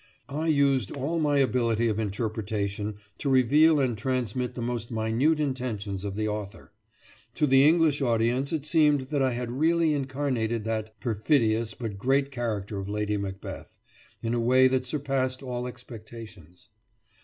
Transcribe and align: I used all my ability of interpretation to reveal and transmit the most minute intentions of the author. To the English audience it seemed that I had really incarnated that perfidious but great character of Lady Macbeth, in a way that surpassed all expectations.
I 0.29 0.47
used 0.47 0.89
all 0.91 1.19
my 1.19 1.37
ability 1.37 1.87
of 1.87 1.99
interpretation 1.99 2.95
to 3.19 3.29
reveal 3.29 3.79
and 3.79 3.95
transmit 3.95 4.55
the 4.55 4.59
most 4.63 4.89
minute 4.89 5.39
intentions 5.39 6.03
of 6.03 6.15
the 6.15 6.27
author. 6.27 6.71
To 7.35 7.45
the 7.45 7.67
English 7.67 8.01
audience 8.01 8.51
it 8.51 8.65
seemed 8.65 9.01
that 9.11 9.21
I 9.21 9.33
had 9.33 9.51
really 9.51 9.93
incarnated 9.93 10.63
that 10.63 10.99
perfidious 10.99 11.75
but 11.75 11.99
great 11.99 12.31
character 12.31 12.79
of 12.79 12.89
Lady 12.89 13.15
Macbeth, 13.17 13.77
in 14.23 14.33
a 14.33 14.39
way 14.41 14.67
that 14.69 14.87
surpassed 14.87 15.43
all 15.43 15.67
expectations. 15.67 16.69